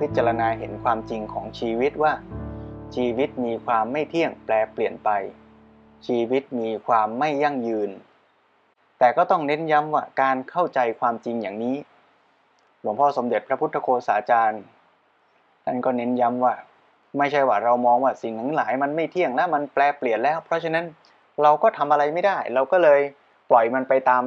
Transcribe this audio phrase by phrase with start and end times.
[0.00, 2.12] พิจารณาเห็นความจริงของชีวิตว่า
[2.94, 5.10] ชีวิตมีความไม่เที่ยงแปลเปลี่ยนไป
[6.06, 7.90] ชีวิตมีความไม่ยั่งยืน
[8.98, 11.76] แต่ก็ต้องเน้นย้ำว่าการเข้าใจความจริงอย่างนี้
[12.80, 14.62] หลวงพ่อสมเด็จพระพุทธโฆษาจารย์
[15.64, 16.54] ท่านก็เน้นย้ำว่า
[17.18, 20.84] ไม่ใช่ว่าเรามองว่าสิ่งทั้งหลายมันไม่เที่ยงแล้วมันแปลเปลี่ยนแล้ว เพราะฉะนั้น
[21.42, 23.00] เราก็ทำอะไรไม่ได้ เราก็เลย
[23.50, 24.24] ปล่อยมันไปตาม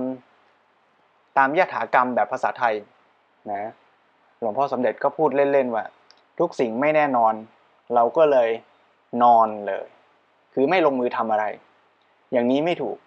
[1.37, 2.75] ตามยถากรรมแบบภาษาไทย
[3.51, 3.71] นะ
[4.39, 5.85] หลวงพ่อสมเด็จก็พูดเล่นๆว่า
[6.39, 7.33] ทุกสิ่งไม่แน่นอน
[7.95, 8.49] เราก็เลย
[9.23, 9.85] นอนเลย
[10.53, 11.45] คือไม่ลงมือทำอะไร
[12.31, 12.97] อย่างนี้ไม่ถูก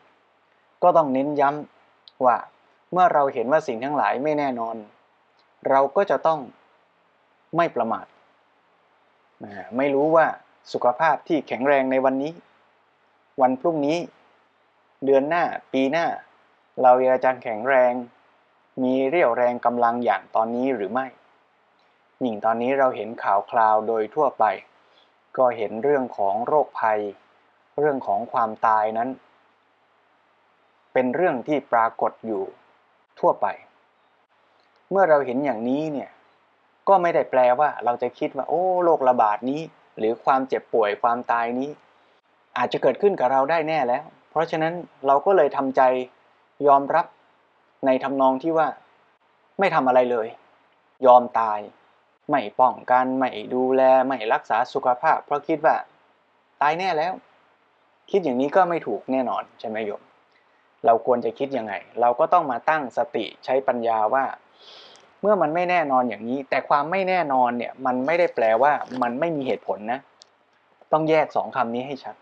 [0.82, 2.36] ก็ต้องเน้นย้ำว่า
[2.92, 4.76] เมื่อเราเห็นว่าสิ่งทั้งหลายไม่แน่นอน
[5.68, 6.40] เราก็จะต้อง
[7.56, 8.06] ไม่ประมาท
[9.76, 10.26] ไม่รู้ว่า
[10.72, 12.32] สุขภาพที่แข็งแรงในวันนี้
[13.40, 13.98] วันพรุ่งนี้
[15.04, 16.06] เดือนหน้าปีหน้า
[16.82, 16.92] เรา
[17.24, 17.92] จะแข็งแรง
[18.82, 21.06] มีเรี่ยวแรงกำลังอย่างตอนนี้หรือไม่
[22.24, 24.44] ยิ่งตอนนี้เราเห็นข่าวคราวโดยทั่วไป
[25.36, 27.00] ก็เห็นเรื่องของโรคภัย
[27.78, 29.08] เรื่องของความตายนั้น
[30.92, 32.42] เป็นเรื่องที่ปรากฏอยู่
[33.20, 33.46] ทั่วไป
[34.90, 36.10] เมื่อเราเห็นอย่างนี้เนี่ย
[36.88, 39.60] ก็ไม่ได้แปลว่าเราจะคิดว่า โอ้โรคระบาดนี้
[39.98, 41.70] หรือความเจ็บป่วยความตายนี้
[42.58, 44.74] อาจจะเกิดขึ้นกับเราได้แน่แล้ว เพราะฉะนั้น
[45.06, 45.82] เราก็เลยทำใจ
[46.66, 47.06] ยอมรับ
[47.86, 48.68] ในทำนองที่ว่า
[49.58, 50.28] ไม่ทำอะไรเลย
[51.06, 51.58] ยอมตาย
[52.30, 55.76] ไม่ป้องกันไม่ดูแลไม่รักษาสุขภาพ เพราะคิดว่า
[56.60, 57.12] ตายแน่แล้ว
[58.10, 60.02] คิดอย่างนี้ก็ไม่ถูกแน่นอนใช่ไหมโยม
[60.86, 64.24] เราควรจะคิดยังไง เราก็ต้องมาตั้งสติใช้ปัญญาว่า
[65.20, 68.72] เมื่อมันไม่แน่นอนอย่างนี้ แต่ความไม่แน่นอนเนี่ยมันไม่ได้แปลว่า
[69.02, 70.00] มันไม่มีเหตุผลนะ
[70.92, 72.14] ต้องแยกสองคำนี้ให้ชัด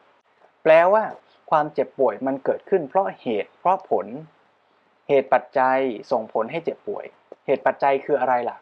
[0.62, 1.04] แปลว่า
[1.50, 4.06] ความเจ็บป่วยมันเกิดขึ้น เพราะเหตุเพราะผล
[5.08, 5.78] เหตุปัจจัย
[6.10, 7.04] ส่งผลให้เจ็บป่วย
[7.46, 8.56] เหตุปัจจัยคืออะไรล่ะ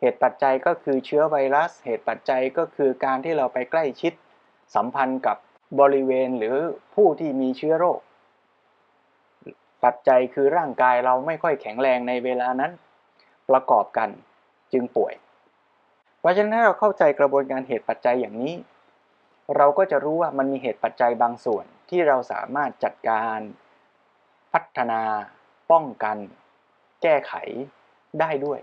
[0.00, 4.12] เหตุปัจจัยก็คือเชื้อไวรัส เหตุปัจจัยก็คือการที่เราไปใกล้ชิด
[4.74, 5.36] สัมพันธ์กับ
[5.80, 6.56] บริเวณหรือ
[6.94, 8.00] ผู้ที่มีเชื้อโรค
[9.84, 12.72] ปัจจัยคือร่างกายเราไม่ค่อยแข็งแรงในเวลานั้น
[13.50, 14.08] ประกอบกัน
[14.72, 15.14] จึงป่วย
[16.20, 18.54] เพราะฉะนั้นถ้าเราเข้าใจกระบวนการเหตุปัจจัยอย่างนี้
[19.56, 23.38] เราก็จะรู้ว่ามันมีเหตุปัจจัยบางส่วนที่เราสามารถจัดการ
[24.52, 25.02] พัฒนา
[25.70, 26.16] ป้องกัน
[27.02, 27.34] แก้ไข
[28.20, 28.60] ได้ด้วย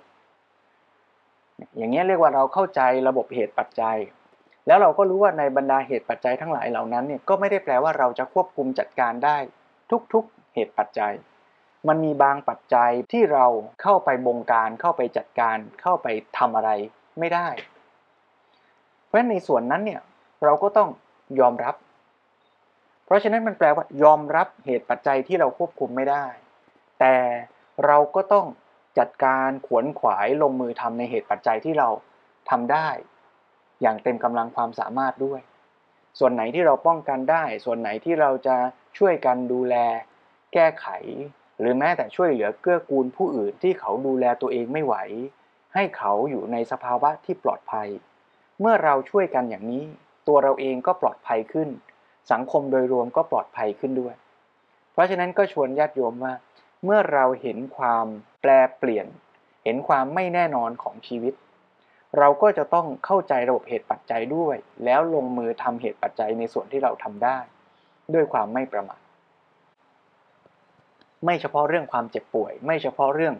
[1.77, 3.97] อย่างนี้เรียกว่าเราเข้าใจระบบเหตุปัจจัย
[4.67, 9.37] แล้วเราก็รู้ว่าในบรรดาเหตุปัจจัยทั้งหลายเหล่านั้นเนี่ยก็ไม่ได้แปลว่าเราจะควบคุมจัดการได้
[10.13, 11.13] ทุกๆเหตุปัจจัย
[11.87, 13.45] มันมีบางปัจจัยที่เรา
[13.81, 16.07] เข้าไปบงการเข้าไปจัดการเข้าไป
[16.37, 16.69] ทำอะไร
[17.19, 17.47] ไม่ได้
[19.05, 20.01] เพราะฉะนั้นในส่วนนั้นเนี่ย
[20.43, 20.89] เราก็ต้อง
[21.39, 21.75] ยอมรับ
[23.05, 26.25] เพราะฉะนั้นมันแปลว่ายอมรับเหตุปัจจัยที่เราควบคุมไม่ได้
[26.99, 27.15] แต่
[27.85, 28.45] เราก็ต้อง
[28.99, 31.89] จัดการขวนขวายลงมือทำในเหตุปัจจัยที่เรา
[32.49, 32.89] ทำได้
[33.81, 35.41] อย่างเต็มกำลังความสามารถด้วย
[36.19, 38.55] ส่วนไหนที่เราป้องกันได้ ส่วนไหนที่เราจะ
[38.97, 39.75] ช่วยกันดูแล
[40.53, 40.87] แก้ไข
[41.59, 44.95] หรือแม้แต่ช่วยเหลือเกื้อกูลผู้อื่นที่เขาดูแลตัวเองไม่ไหว
[45.73, 47.87] ให้เขาอยู่ในสภาวะที่ปลอดภัย
[48.59, 49.83] เมื่อเราช่วยกันอย่างนี้
[50.27, 51.69] ตัวเราเองก็ปลอดภัยขึ้น
[52.31, 54.15] สังคมโดยรวมก็ปลอดภัยขึ้นด้วย
[54.93, 56.33] เพราะฉะนั้นก็ชวนญาติโยมว่า
[56.83, 58.07] เมื่อเราเห็นความ
[58.47, 59.07] แปลเปลี่ยน
[59.63, 61.33] เห็นความไม่แน่นอนของชีวิต
[62.17, 67.37] เราก็จะต้องเข้าใจระบบเหตุปัจจัยด้วย แล้วลงมือทำเหตุปัจจัยในส่วนที่เราทำได้
[68.13, 69.01] ด้วยความไม่ประมาท
[71.25, 73.35] ไม่เฉพาะเรื่องความเจ็บป่วย ไม่เฉพาะเรื่อง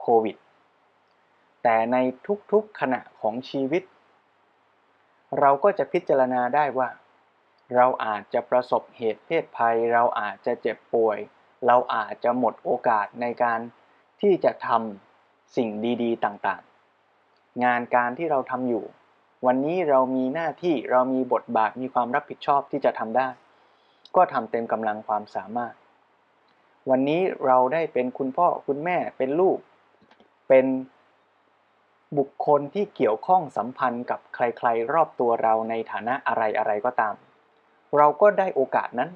[0.00, 0.36] โควิด
[1.62, 1.96] แต่ใน
[2.52, 3.82] ทุกๆขณะของชีวิต
[5.40, 6.88] เราก็จะพิจารณาได้ว่า
[7.76, 11.18] เราอาจจะประสบเหตุเพศภัย เราอาจจะเจ็บป่วย
[11.66, 13.60] เราอาจจะหมดโอกาสในการ
[14.22, 15.68] ที่จะทำสิ่ง
[16.02, 18.84] ดี ๆ ต่างๆ งานการที่เราทำอยู่
[19.46, 23.28] วันนี้เรามีหน้าที่เรามีบทบาทมีความรับผิดชอบที่จะทำได้
[24.16, 25.74] ก็ทำเต็มกำลังความสามารถ
[26.90, 29.58] วันนี้เราได้เป็นคุณพ่อคุณแม่เป็นลูก
[30.48, 30.66] เป็น
[32.18, 36.34] บุคคลที่เกี่ยวข้องสัมพันธ์กับใครๆ รอบตัวเราในฐานะอะ
[36.66, 37.14] ไรๆก็ตาม
[37.98, 39.10] เราก็ได้โอกาสนั้น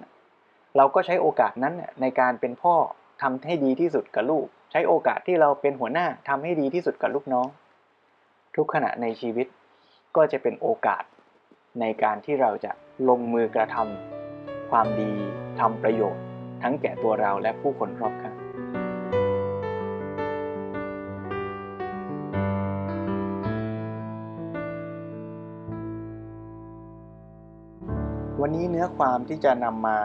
[0.77, 2.75] เราก็ใช้โอกาสนั้นในการเป็นพ่อ
[3.23, 7.47] ทำให้ดีที่สุดกับลูก ใช้โอกาสที่เราเป็นหัวหน้าทำให้ดีที่สุดกับลูกน้อง
[8.57, 9.47] ทุกขณะในชีวิต
[10.17, 11.05] ก็จะเป็นโอกาส
[11.81, 12.73] ในการที่เราจะ
[13.09, 15.13] ลงมือกระทำความดี
[15.61, 16.25] ทำประโยชน์
[16.63, 18.37] ทั้งแก่ตัวเราและผู้คนรอบข้าง
[28.41, 29.99] วันนี้เนื้อความที่จะนำมา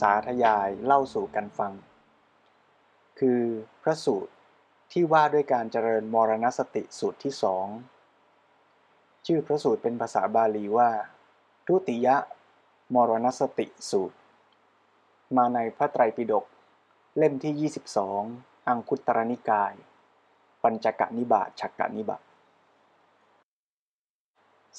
[0.00, 1.72] สาธยายเล่าสู่กันฟัง
[3.18, 3.42] คือ
[3.82, 4.32] พระสูตร
[4.92, 7.66] ที่ว่าด้วยการเจริญมรณสติสูตรที่สอง
[9.26, 10.90] ชื่อพระสูตรเป็นภาษาบาลีว่า
[11.66, 12.16] ทุติยะ
[12.94, 14.16] มรณสติสูตร
[15.36, 16.44] มาในพระไตรปิฎก
[17.18, 17.70] เล่มที่
[18.26, 19.74] 22 อังคุตรนิกาย
[20.62, 22.22] ปัญจกนิบาตฉักกนิบาต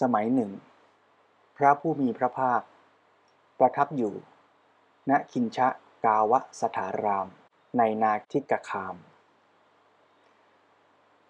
[0.02, 0.52] สมัยหนึ่ง
[1.58, 2.62] พระผู้มีพระภาค
[3.60, 4.14] ประทับอยู่
[5.10, 5.68] ณคินชะ
[6.06, 7.28] กาวะสถาราม
[7.78, 8.96] ในนาทิกคาม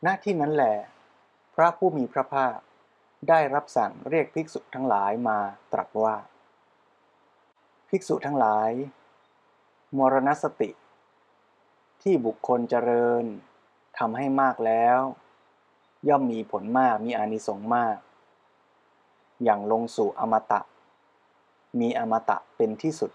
[0.05, 0.65] ณที่นั้นแหล
[1.55, 2.57] พระผู้มีพระภาค
[3.29, 5.37] ได้รับสั่งเรียกภิกษุทั้งหลายมา
[5.73, 6.15] ตรัสว่า
[7.89, 8.71] ภิกษุทั้งหลาย
[9.97, 10.69] มรณสติ
[12.01, 13.25] ที่บุคคลเจริญ
[13.97, 14.99] ทำให้มากแล้ว
[16.07, 17.97] ย่อมมีผลมากมีอานิสงส์มาก
[19.43, 20.61] อย่างลงสู่อมตะ
[21.79, 23.11] มีอมตะเป็นที่สุด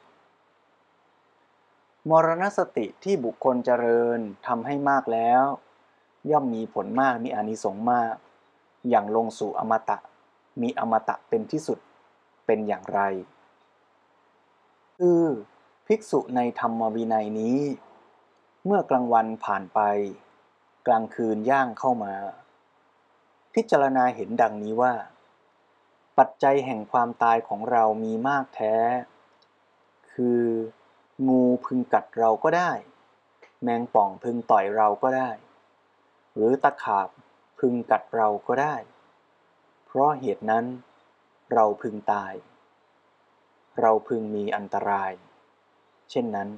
[2.10, 5.43] มรณสติที่บุคคลเจริญทำให้มากแล้ว
[6.31, 8.14] ย่อมมีผลมากมีอานิสงส์มาก
[8.88, 9.99] อย่างลงสู่อมตะ
[10.62, 11.78] มีอมตะเป็นที่สุด
[12.46, 13.00] เป็นอย่างไร
[14.99, 15.25] คือ
[15.87, 17.58] ภิกษุในธรรมวินัยนี้
[18.64, 19.81] เมื่อกลางวันผ่านไป
[20.87, 22.14] กลางคืนย่างเข้ามา
[23.54, 24.93] พิจารณาเห็นดังนี้ว่า
[26.19, 28.75] ปัจจัยแห่งความตายของเรามีมากแท้
[30.12, 30.43] คือ
[31.28, 32.72] งูพึงกัดเราก็ได้
[33.62, 35.30] แมงป่องพึงต่อยเราก็ได้
[36.34, 37.08] หรือตะขาบ
[37.58, 38.74] พึงกัดเราก็ได้
[39.86, 40.64] เพราะเหตุนั้น
[41.52, 42.34] เราพึงตาย
[43.80, 45.12] เราพึงมีอันตราย
[46.10, 46.50] เช่นนั้น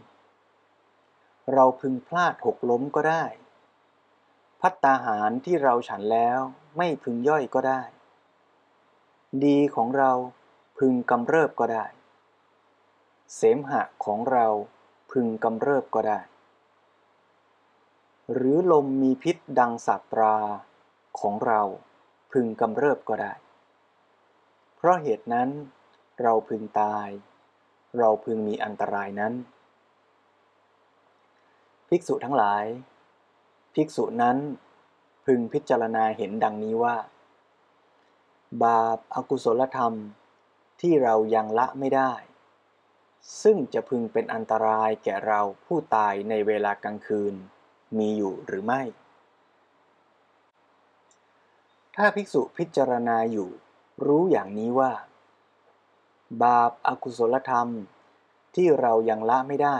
[1.52, 3.24] เราพึงพลาดหกล้มก็ได้
[4.60, 6.40] พัตตาหารที่เราฉันแล้ว
[6.76, 7.82] ไม่พึงย่อยก็ได้
[9.44, 10.12] ดีของเรา
[10.78, 11.86] พึงกำเริบก็ได้
[13.32, 14.46] เสมหะของเรา
[15.12, 16.20] พึงกำเริบก็ได้
[18.32, 20.36] หรือลมมีพิษดังสัตรา
[21.20, 21.60] ของเรา
[22.32, 23.32] พึงกำเริบก็ได้
[24.76, 25.48] เพราะเหตุนั้น
[26.22, 27.08] เราพึงตาย
[27.98, 29.32] เราพึงมีอันตรายนั้น
[31.88, 32.64] ภิกษุทั้งหลาย
[33.74, 34.36] ภิกษุนั้น
[35.24, 36.96] พึงพิจารณาเห็นดังนี้ว่า
[38.62, 39.94] บาปอากุศลธรรม
[40.80, 42.12] ที่เรายังละไม่ได้
[43.42, 47.34] ซึ่งจะพึงเป็นอันตรายแก่เราผู้ตายในเวลากลางคืน
[47.98, 48.82] มีอยู่หรือไม่
[51.96, 53.50] ถ้าภิกษุพิจารณาอยู่
[54.06, 54.92] รู้อย่างนี้ว่า
[56.42, 57.68] บาปอากุศลธรรม
[58.54, 59.78] ที่เรายังละไม่ได้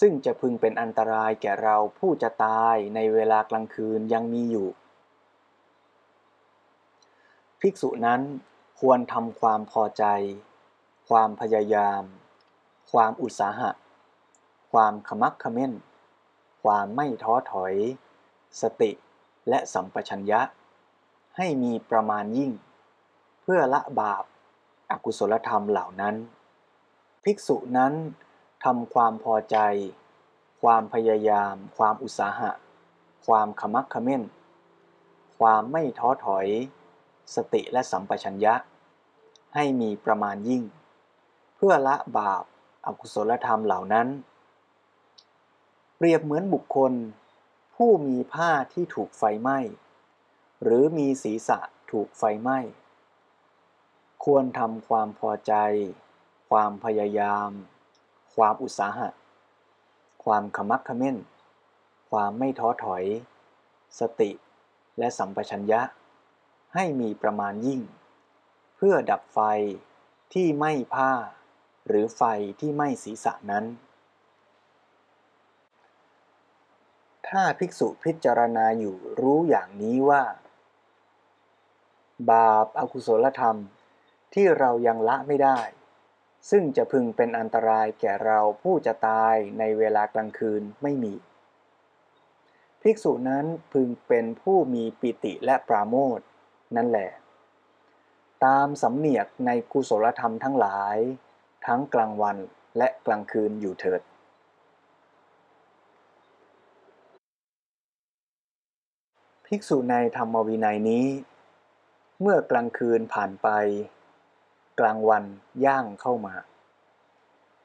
[0.00, 4.68] ซึ่งจะพึงเป็นอันตรายแก่เราผู้จะตายในเวลากลางคืนยังมีอยู่
[7.60, 8.20] ภิกษุนั้น
[8.80, 10.04] ควรทำความพอใจ
[11.08, 12.02] ความพยายาม
[12.92, 13.70] ความอุตสาหะ
[14.72, 15.72] ความขมักขม้น
[16.62, 17.74] ความไม่ท้อถอย
[18.60, 18.90] สติ
[19.48, 20.40] และสัมปชัญญะ
[21.36, 22.52] ให้มีประมาณยิ่ง
[23.42, 24.24] เพื่อละบาป
[24.90, 26.14] อากุศลธรรมเหล่านั้น
[27.24, 27.92] ภิกษุนั้น
[28.64, 29.56] ทำความพอใจ
[30.62, 32.50] ความพยายาม ความอุตสาหะ
[33.26, 34.22] ความขมักขม้น
[35.38, 36.46] ความไม่ท้อถอย
[37.34, 38.54] สติและสัมปชัญญะ
[39.54, 40.62] ให้มีประมาณยิ่ง
[41.56, 42.44] เพื่อละบาป
[42.86, 44.08] อากุศลธรรมเหล่านั้น
[45.96, 46.92] เปรียบเหมือนบุคคล
[47.76, 49.58] ผู้มีผ้าที่ถูกไฟไหม้
[50.62, 51.58] หรือมีศีรษะ
[51.90, 52.58] ถูกไฟไหม้
[54.24, 55.52] ควรทำความพอใจ
[56.50, 57.50] ความพยายาม
[58.34, 59.08] ความอุตสาหะ
[60.24, 61.16] ความขมักขม้น
[62.10, 63.04] ความไม่ท้อถอย
[63.98, 64.30] สติ
[64.98, 65.80] และสัมปชัญญะ
[66.74, 67.80] ให้มีประมาณยิ่ง
[68.76, 69.40] เพื่อดับไฟ
[70.32, 71.12] ที่ไม่ผ้า
[71.86, 72.22] หรือไฟ
[72.60, 73.64] ที่ไม่ศีรษะนั้น
[77.28, 80.22] ถ้าภิกษุพิจารณาอยู่รู้อย่างนี้ว่า
[82.30, 83.58] บาปอากุศลธรรม
[84.34, 85.60] ที่เรายังละไม่ได้
[86.50, 91.14] ซึ่งจะพึงเป็นอันตรายแก่เราผู้จะตายในเวลากลางคืนไม่มี
[92.82, 96.20] ภิกษุนั้นพึงเป็นผู้มีปิติและปราโมท
[96.76, 97.10] นั่นแหละ
[98.44, 100.96] ตามสำเนียกในกุศลธรรมทั้งหลาย
[101.66, 102.36] ทั้งกลางวัน
[102.78, 104.00] และกลางคืนอยู่เถิด
[109.46, 111.06] ภิกษุในธรรมวินัยนี้
[112.20, 113.48] เมื่อกลางคืนผ่านไป
[114.80, 115.24] กลางวัน
[115.64, 116.34] ย่างเข้ามา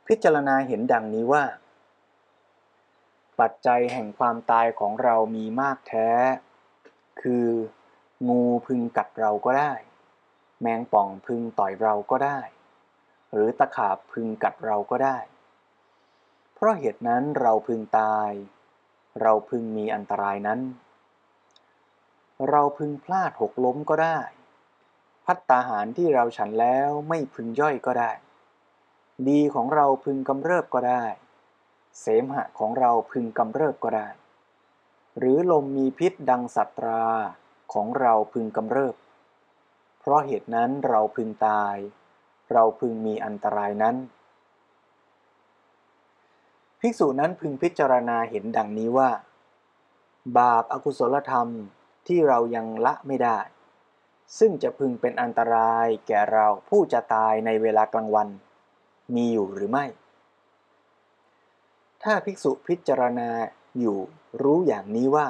[0.08, 1.43] พิจารณาเห็นดังนี้ว่า
[3.39, 6.10] ปัจจัยแห่งความตายของเรามีมากแท้
[7.22, 7.48] คือ
[8.29, 9.74] งูพึงกัดเราก็ได้
[10.62, 12.39] แมงป่องพึงต่อยเราก็ได้
[13.33, 15.17] หรือตะขาบพึงกัดเราก็ได้
[16.53, 18.31] เพราะเหตุนั้นเราพึงตาย
[19.21, 20.59] เราพึงมีอันตรายนั้น
[22.50, 24.19] เราพึงพลาดหกล้มก็ได้
[25.25, 28.11] พัตตาหารที่เราฉันแล้วไม่พึงย่อยก็ได้
[29.27, 31.05] ดีของเราพึงกำเริบก็ได้
[32.00, 34.07] เสมหะของเราพึงกำเริบก็ได้
[35.17, 37.05] หรือลมมีพิษดังสัตรา
[37.73, 38.95] ของเราพึงกำเริบ
[40.00, 41.75] เพราะเหตุนั้นเราพึงตาย
[42.53, 43.96] เราพึงมีอันตรายนั้น
[46.79, 49.10] ภิกษุนั้นพึงพิจารณาเห็นดังนี้ว่า
[50.38, 51.48] บาปอากุศลธรรม
[52.08, 53.39] ที่เรายังละไม่ได้
[54.39, 58.27] ซึ่งจะพึงเป็นอันตรายแก่เราผู้จะตายในเวลากลางวัน
[59.15, 59.86] มีอยู่หรือไม่
[62.03, 63.29] ถ้าภิกษุพิจารณา
[63.79, 63.98] อยู่
[64.41, 65.27] รู้อย่างนี้ว่า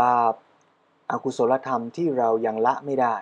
[0.00, 0.34] บาป
[1.10, 3.16] อากุศลธรรมที่เรายังละไม่ได้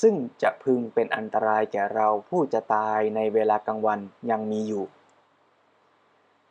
[0.00, 4.00] ซึ่งจะพึงเป็นอันตรายแก่เราผู้จะตายในเวลากลางวัน
[4.30, 4.84] ยังมีอยู่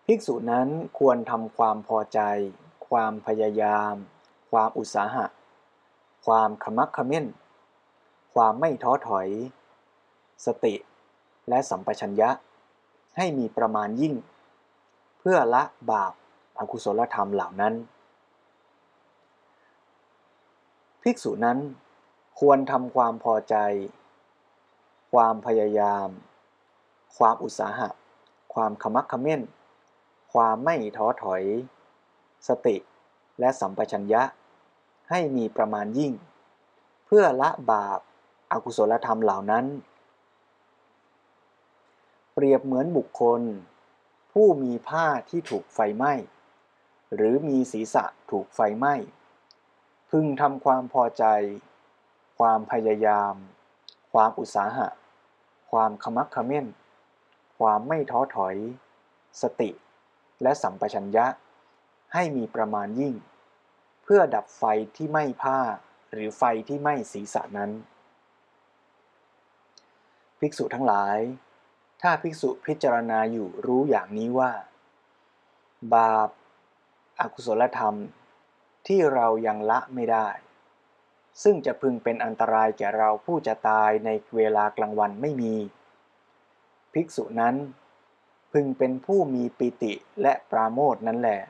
[0.06, 0.68] ภิกษุนั้น
[1.00, 2.20] ควรทำความพอใจ
[2.88, 3.94] ความพยายาม
[4.52, 5.25] ความอุตสาหะ
[6.25, 7.25] ความขมักขม้น
[8.34, 9.28] ความไม่ท้อถอย
[10.46, 10.74] สติ
[11.50, 12.30] และสัมปชัญญะ
[13.18, 14.13] ให้มีประมาณยิ่ง
[15.20, 16.13] เพื่อละบาป
[16.60, 17.74] อากุศลธรรมเหล่านั้น
[21.02, 21.58] ภิกษุนั้น
[22.40, 23.56] ควรทำความพอใจ
[25.12, 26.08] ความพยายาม
[27.18, 27.90] ความอุตสาหะ
[28.54, 29.42] ความขมักขม้น
[30.34, 31.44] ความไม่ท้อถอย
[32.48, 32.75] สติ
[33.40, 34.24] และสัมปชัญญะ
[35.10, 36.13] ให้มีประมาณยิ่ง
[37.06, 38.00] เพื่อละบาป
[38.52, 39.66] อากุศลธรรมเหล่านั้น
[42.34, 43.42] เปรียบเหมือนบุคคล
[44.32, 46.13] ผู้มีผ้าที่ถูกไฟไหม้
[47.16, 48.96] หรือมีศีรษะถูกไฟไหม้
[50.10, 51.25] พึงทำความพอใจ
[52.47, 53.35] ความพยายาม
[54.13, 54.88] ความอุตสาหะ
[55.71, 56.65] ความขมักขม้น
[57.59, 58.55] ความไม่ท้อถอย
[59.41, 59.69] สติ
[60.41, 61.25] และสัมปชัญญะ
[62.13, 63.15] ให้มีประมาณยิ่ง
[64.03, 64.63] เพื่อดับไฟ
[64.95, 65.59] ที่ไม้ผ้า
[66.12, 67.71] หรือไฟที่ไม้ศีรษะนั้น
[70.39, 71.17] ภิกษุทั้งหลาย
[72.01, 74.51] ถ้าภิกษุพิจารณาอยู่รู้อย่างนี้ว่า
[75.93, 76.29] บาป
[77.19, 77.95] อากุศลธรรม
[78.88, 80.29] ที่เรายังละไม่ได้
[81.44, 85.56] ซึ่งจะพึงเป็นอันตรายแก่เราผู้จะตายในเวลากลางวันไม่มี
[86.94, 87.56] ภิกษุนั้น
[88.54, 91.42] พึงเป็นผู้มีปิติและปราโมทนั่นแหละ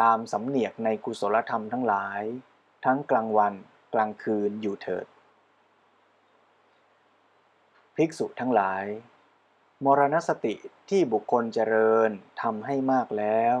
[0.00, 2.22] ตามสำเนียกในกุศลธรรมทั้งหลาย
[2.84, 3.54] ทั้งกลางวัน
[3.94, 5.06] กลางคืนอยู่เถิด
[7.96, 8.84] ภิกษุทั้งหลาย
[9.84, 10.54] มรณสติ
[10.88, 12.10] ที่บุคคลเจริญ
[12.42, 13.56] ทำให้มากแล้ว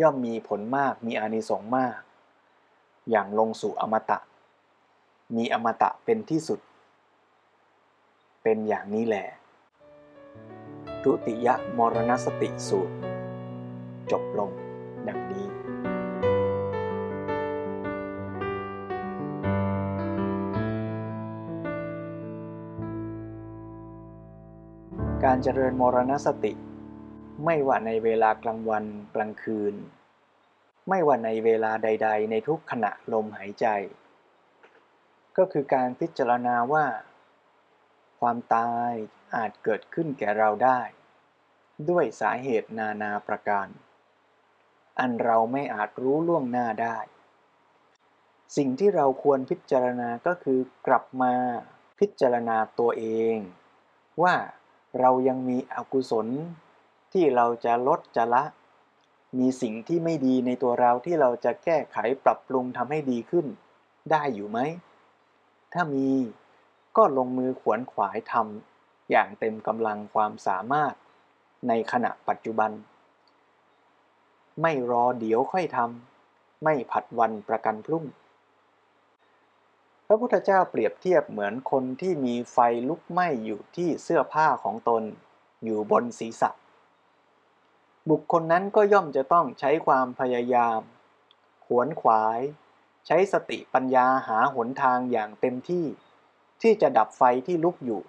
[0.00, 2.00] ย่อมมีผลมากมีอานิสงส์มาก
[3.10, 4.18] อย่างลงสู่อมตะ
[5.36, 6.60] มีอมตะเป็นที่สุด
[8.42, 9.26] เป็นอย่างนี้แหละ
[11.02, 12.94] ทุติยมรณสติสูตร
[14.10, 14.50] จบลง
[15.08, 15.46] ดังนี้
[25.24, 26.52] การเจริญมรณสติ
[27.44, 28.84] ไม่ว่าในเวลากลางวัน
[29.14, 29.74] กลางคืน
[30.88, 33.66] ไม่ว่าในเวลาใด ๆ ในทุกขณะลมหายใจ
[35.36, 36.86] ก็คือการพิจารณาว่า
[38.20, 38.92] ความตาย
[39.34, 40.80] อาจเกิดขึ้นแก่เราได้
[41.90, 43.68] ด้วยสาเหตุนานาประการ
[44.98, 46.98] อันเราไม่อาจรู้ล่วงหน้าได้
[48.56, 51.34] สิ่งที่เราควรพิจารณาก็คือกลับมา
[51.98, 53.36] พิจารณาตัวเอง
[54.22, 54.34] ว่า
[55.00, 56.26] เรายังมีอกุศล
[57.12, 58.44] ที่เราจะลดจะละ
[59.38, 63.46] มีสิ่งที่ไม่ดีในตัวเราที่เราจะแก้ไขปรับปรุงทำให้ดีขึ้น
[64.10, 64.58] ได้อยู่ไหม
[65.72, 66.08] ถ้ามี
[66.96, 70.94] ก็ลงมือขวนขวายทำอย่างเต็มกำลังความสามารถ
[71.68, 72.70] ในขณะปัจจุบัน
[74.62, 78.04] ไม่รอเดี๋ยวค่อยทำไม่ผัดวันประกันพรุ่ง
[80.06, 82.58] พระพุทธเจ้าเปรียบเทียบเหมือนคนที่มีไฟ
[82.88, 85.02] ลุกไหม้อยู่ที่เสื้อผ้าของตน
[85.64, 86.50] อยู่บนศีรษะ
[88.10, 90.80] บุคคลนั้นก็ย่อมจะต้องใช้ความพยายาม
[91.66, 92.40] ขวนขวาย
[93.06, 95.86] ใช้สติปัญญาหาหนทางอย่างเต็มที่
[96.62, 98.00] ที่จะดับไฟที่ลุกอยู่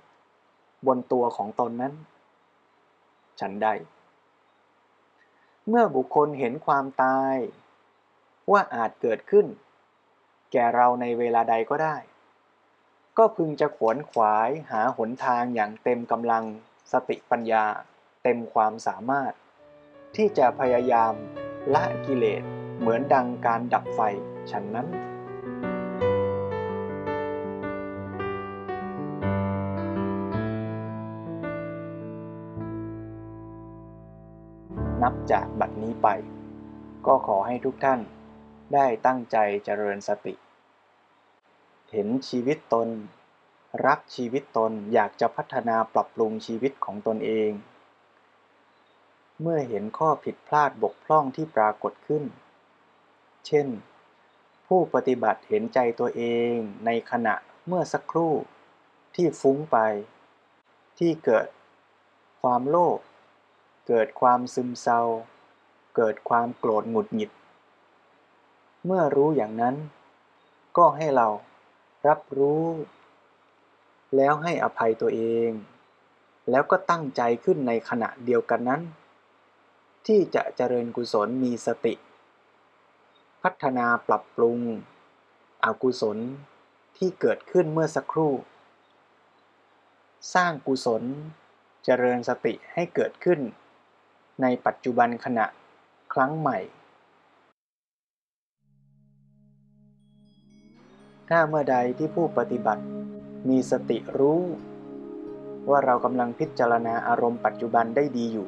[0.88, 1.94] บนตัวของตนนั้น
[3.40, 3.74] ฉันได้
[5.68, 7.36] เมื่อบุคคลเห็นความตาย
[8.52, 9.46] ว่าอาจเกิดขึ้น
[10.52, 11.96] แก่เราในเวลาใดก็ได้
[13.18, 16.44] ก็พึงจะขวนขวายหาหนทางอย่างเต็มกำลัง
[16.92, 17.66] สติปัญญา
[18.24, 19.34] เต็มความสามารถ
[20.16, 21.14] ที่จะพยายาม
[21.74, 24.02] ละกิเลส เหมือนดังการดับไฟ
[24.52, 24.88] ฉันนั้น
[35.04, 36.08] นับจากบัดนี้ไป
[37.08, 38.00] ก็ขอให้ทุกท่าน
[38.74, 40.34] ได้ตั้งใจเจริญสติ
[41.92, 42.90] เห็นชีวิตตน
[43.86, 47.52] รักชีวิตตนอยากจะพัฒนาปรับปรุงชีวิตของตนเอง
[49.42, 52.24] เมื่อเห็นข้อผิดพลาดบกพร่องที่ปรากฏขึ้น
[53.48, 53.68] เช่น
[54.68, 56.54] ผู้ปฏิบัติเห็นใจตัวเอง
[56.86, 57.36] ในขณะ
[57.68, 58.34] เมื่อสักครู่
[59.16, 59.78] ที่ฟุ้งไป
[61.00, 61.48] ที่เกิด
[62.42, 63.00] ความโลภ
[63.88, 65.02] เกิดความซึมเศร้า
[65.96, 67.32] เกิดความโกรธหงุดหงิด
[68.86, 69.76] เมื่อรู้อย่างนั้น
[70.78, 71.28] ก็ให้เรา
[72.08, 72.66] รับรู้
[74.16, 75.52] แล้วให้อภัยตัวเอง
[76.50, 78.82] แล้วก็ตั้งใจขึ้นในขณะเดียวกันนั้น
[80.08, 81.94] ที่จะเจริญกุศลมีสติ
[83.44, 84.60] พัฒนาปรับปรุง
[85.66, 86.18] อกุศล
[86.98, 88.34] ที่เกิดขึ้นเมื่อสักครู่
[90.34, 91.04] สร้างกุศล
[91.86, 93.40] เจริญสติให้เกิดขึ้น
[94.42, 95.46] ในปัจจุบันขณะ
[96.14, 96.58] ครั้งใหม่
[101.30, 102.84] ถ้าเมื่อใดที่ผู้ปฏิบัติ
[103.50, 104.42] มีสติรู้
[105.70, 108.48] ว่าเรากำลังพิจารณาอารมณ์ปัจจุบันได้ดีอยู่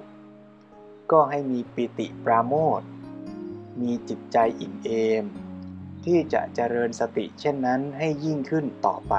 [1.12, 2.82] ก็ให้มีปิติปราโมท
[3.82, 4.90] มีจิตใจอิ่มเอ
[5.24, 5.26] ม
[6.06, 9.14] ที่จะเจริญสติเช่นนั้นให้ยิ่งขึ้นต่อไป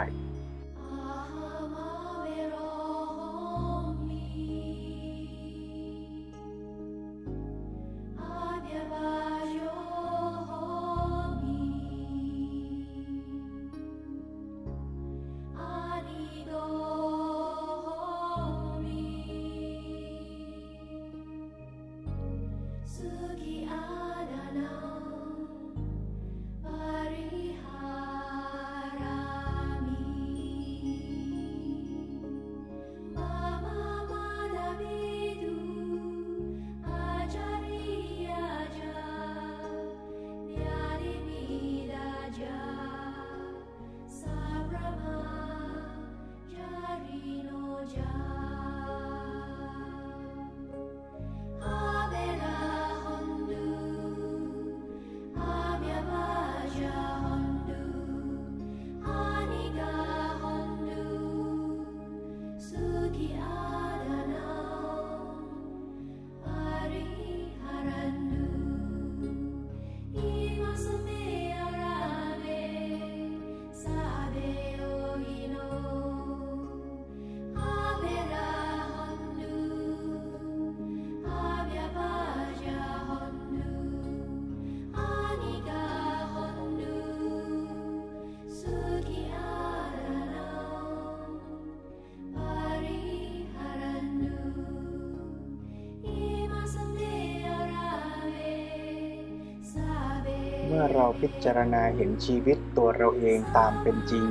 [100.94, 104.26] เมื่อเราพิจารณาเห็นชีวิตตัวเราเองตามเป็นจริง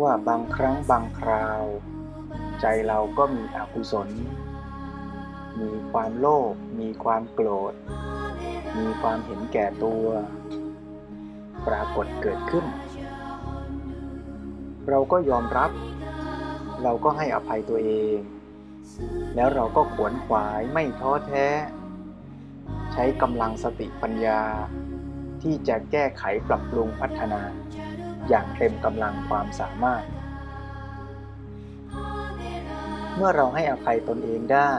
[0.00, 1.64] ว่าบางครั้งบางคราว
[2.60, 4.08] ใจเราก็มีอกุศล
[5.60, 7.74] มีความโลภมีความโกรธ
[8.78, 10.06] มีความเห็นแก่ตัว
[11.66, 12.64] ปรากฏเกิดขึ้น
[14.88, 15.70] เราก็ยอมรับ
[16.82, 18.16] เราก็ให้อภัยตัวเอง
[19.34, 21.48] แล้วเราก็ขวนขวายไม่ท้อแท้
[22.96, 24.40] ช้กำลังสติปัญญา
[25.42, 27.42] ที่จะแก้ไขปรับปรุงพัฒนา
[28.28, 30.04] อย่างเต็มกำลังความสามารถ
[33.16, 34.72] เมื่อเราให้อภัยตนเองได้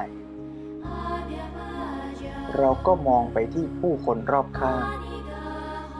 [2.57, 4.85] เราก็มองไปที่ผู้คนรอบข้าง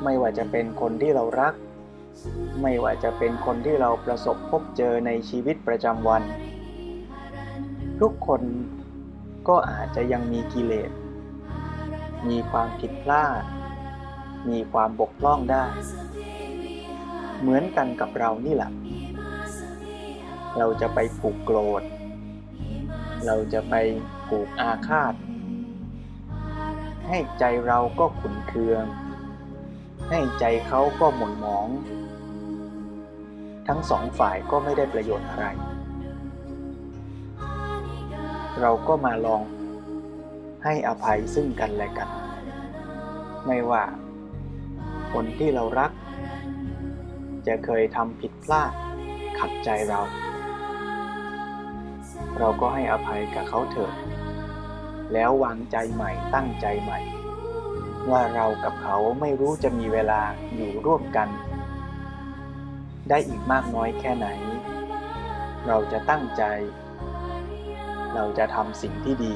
[0.03, 1.53] ไม่ว่าจะเป็นคนที่เรารัก
[2.62, 6.23] ไม่ว่าจะเป็นคนที่เราประสบพบเจอในชีวิตประจำวัน
[8.01, 8.41] ทุกคน
[9.47, 10.91] ก็อาจจะยังมีกิเลส
[12.30, 13.43] มีความผิดพลาด
[14.49, 15.65] มีความบกพร่องได้
[17.41, 18.71] เหมือนกันกับเรานี่แหละ
[20.58, 21.84] เราจะไปผูกโกรธ
[23.25, 23.75] เราจะไป
[24.27, 25.13] ผูกอาฆาต
[27.08, 28.86] ให้ใจเราก็ขุนเคือง
[30.10, 31.67] ให้ใจเขาก็หม่นหมอง
[33.67, 35.45] ทั้งสองฝ่ายก็ไม่ได้ประโยชน์อะไร
[38.62, 39.41] เราก็มาลอง
[40.69, 42.10] ให้อภัยซึ่งกันและกัน
[43.45, 43.84] ไม่ว่า
[45.13, 45.91] คนที่เรารัก
[47.47, 48.71] จะเคยทำผิดพลาด
[49.39, 50.01] ขัดใจเรา
[52.39, 53.93] เราก็ให้อภัยกับเขาเถิด
[55.13, 56.99] แล้ววางใจใหม่ตั้งใจใหม่
[58.12, 60.21] ว่าเรากับเขาไม่รู้จะมีเวลา
[60.56, 61.30] อยู่ร่วมกัน
[63.10, 64.27] ได้อีกมากน้อยแค่ไหน
[65.67, 66.43] เราจะตั้งใจ
[68.15, 69.36] เราจะทำสิ่งที่ดี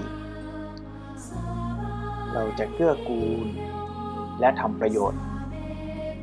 [2.33, 3.47] เราจะเกื้อกูล
[4.39, 5.21] และทำประโยชน์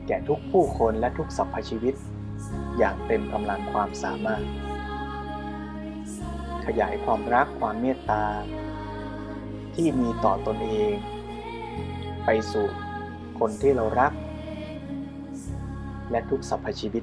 [0.06, 1.94] แก่ทุกผู้คนและทุกสรรพชีวิต
[2.78, 4.44] อย่างเต็มกำลังความสามารถ
[6.66, 8.24] ขยายความรักความเมตตา
[9.74, 10.94] ที่มีต่อตนเอง
[12.24, 12.66] ไปสู่
[13.38, 14.12] คนที่เรารัก
[16.10, 17.00] และทุกสรรพชีวิ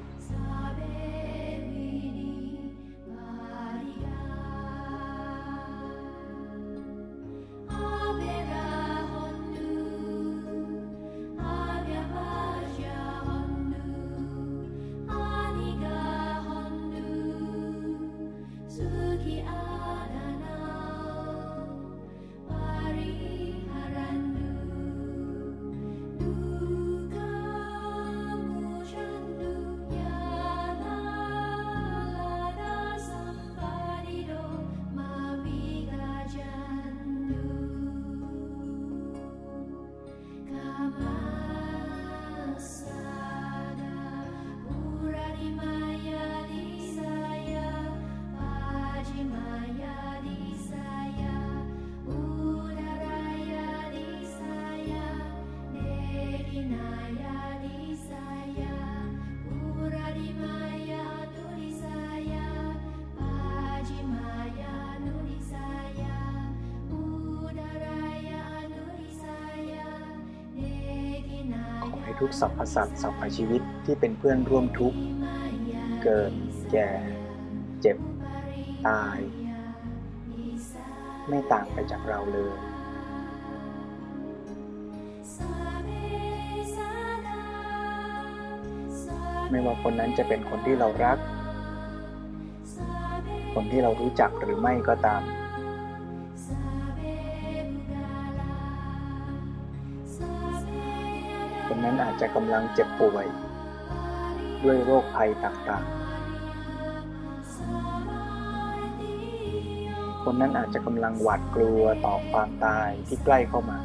[72.26, 74.98] ทุกสรรพสัตว์สรรพชีวิตที่เป็นเพื่อนร่วมทุกข์
[76.02, 76.32] เกิด
[76.72, 76.88] แก่
[77.80, 77.96] เจ็บ
[78.86, 79.18] ตาย
[81.28, 82.54] ไม่ต่างไปจากเราเลย
[89.50, 91.18] ไม่ว่าคนนั้นจะเป็นคนที่เรารัก
[93.54, 95.22] คนที่เรารู้จักหรือไม่ก็ตาม
[101.86, 103.26] นนั้นอาจจะกำลังเจ็บป่วย
[104.64, 106.06] ด้วยโรคภัยต่างๆ
[110.22, 113.78] คนนั้นอาจจะกำลังหวาดกลัวต่อความตายที่ใกล้เข้ามา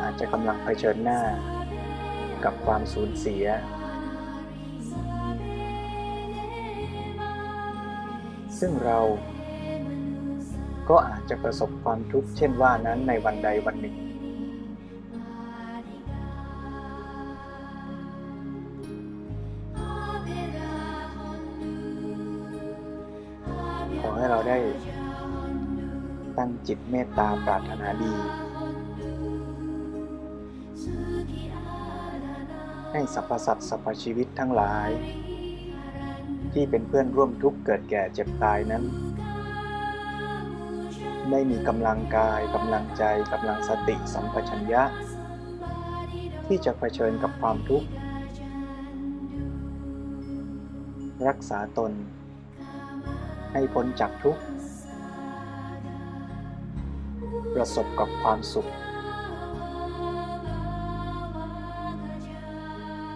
[0.00, 1.20] อาจจะกำลังเผชิญหน้า
[2.44, 3.44] กับความสูญเสีย
[8.58, 8.98] ซึ่งเรา
[10.90, 13.96] ก็อาจจะประสบความทุกข์เช่นว่านั้นในวันใดวันหนึ่ง
[26.68, 28.14] จิตเมตตาปรารถนาดี
[32.92, 34.88] ให้สรรพสัตว์สรรพชีวิตทั้งหลาย
[36.52, 38.84] ที่เป็นเพื่อนร่วมทุกข์เกิดแก่เจ็บตายนั้น
[41.30, 44.82] ได้มีกำลังกายกำลังใจกำลังสติสัมปชัญญะ
[46.46, 47.88] ที่จะเผชิญกับความทุกข์
[51.28, 51.92] รักษาตน
[53.52, 54.42] ให้พ้นจากทุกข์
[57.54, 58.68] ประสบกับความสุข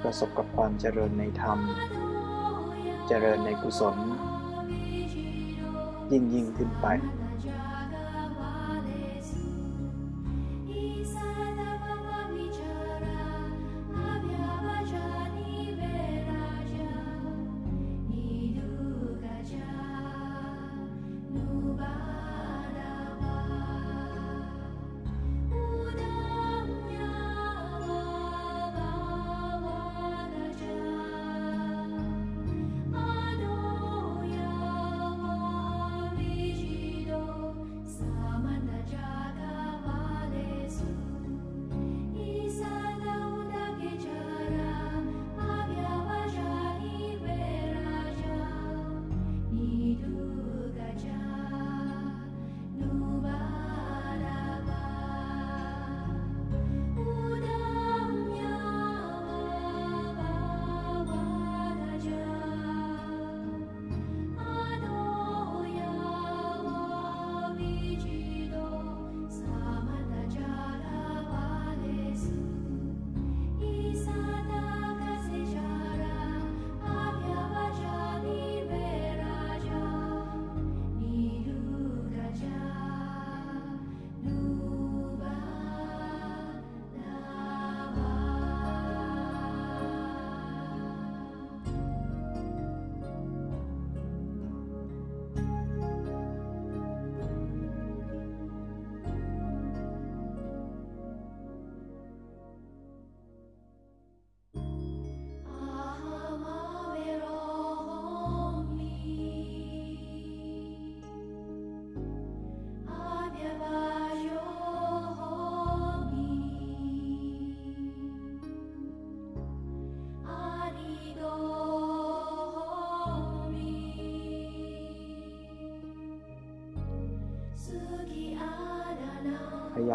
[0.03, 1.59] ประสบกับความเจริญในธรรม
[3.09, 3.97] เจริญในกุศล
[6.13, 6.87] ยิ่งยิ่งขึ้นไป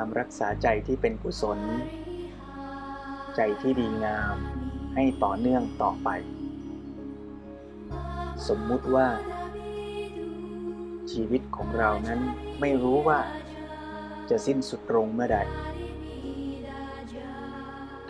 [0.01, 1.59] ามรักษาใจที่เป็นกุศล
[3.35, 4.35] ใจที่ดีงาม
[4.95, 6.09] ให้ต่อเนื่องต่อไป
[8.47, 9.07] สมมุติว่า
[11.11, 12.19] ชีวิตของเรานั้น
[12.59, 13.19] ไม่รู้ว่า
[14.29, 15.39] จะสิ้นสุดลงเมื่อใด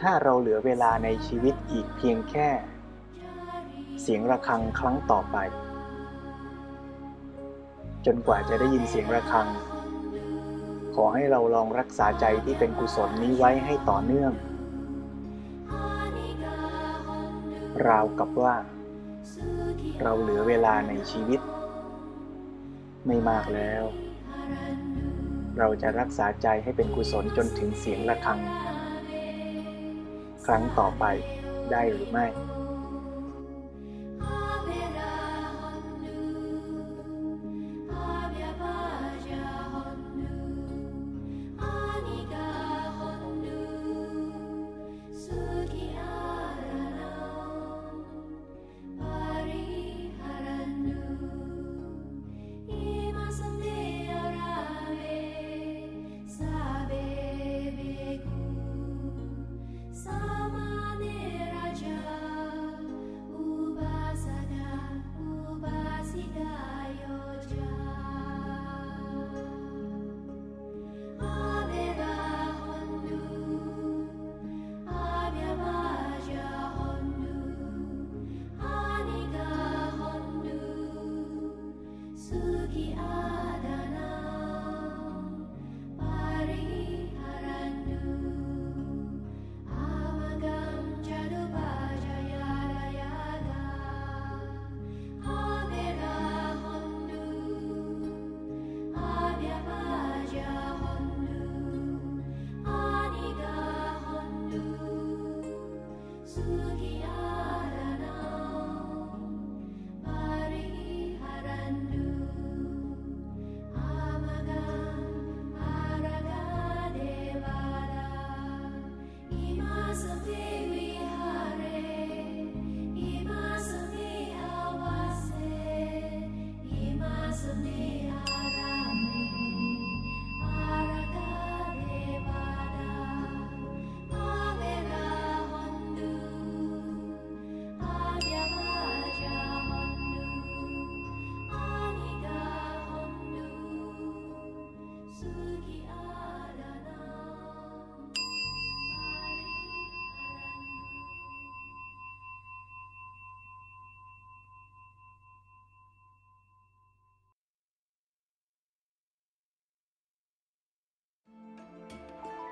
[0.01, 2.49] ถ้าเราเหลือเวลาในชีวิตอีกเพียงแค่
[4.01, 5.37] เสียงระฆังครั้งต่อไป
[8.05, 9.47] จนกว่าจะได้ยินเสียงระฆัง
[10.95, 14.31] ขอให้เราลองรักษาใจที่เป็นกุศลนี้ไว้ให้ต่อเนื่อง
[17.87, 18.55] ราวกับว่า
[20.01, 21.39] เราเหลือเวลาในชีวิต
[23.07, 23.83] ไม่มากแล้ว
[25.57, 28.39] เราจะรักษาใจให้เป็นกุศลจนถึงเสียงะระฆัง
[30.45, 31.05] ครั้งต่อไป
[31.71, 32.25] ได้หรือไม่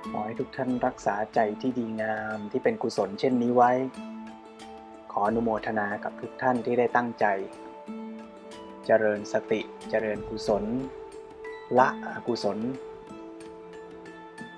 [0.09, 3.71] ขอให้ทุกท่านรักษาใจที่ดีงามที่เป็นกุศลเช่นนี้ไว้
[5.11, 7.25] ขออนุโมทนากับทุกท่านที่ได้ตั้งใจ
[8.85, 10.63] เจริญสติเจริญกุศล
[11.79, 12.57] ละอกุศล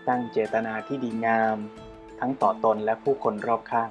[0.08, 1.58] ตั้งเจตนาที่ดีงาม
[2.20, 3.90] ทั้งต่อตนและผู้คนรอบข้าง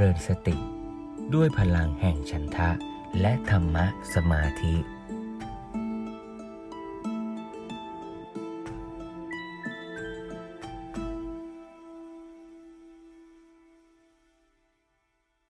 [0.00, 0.56] ริญสติ
[1.34, 2.70] ด้วยพลังแห่งฉันทะ
[3.20, 4.74] และธรรมะสมาธิ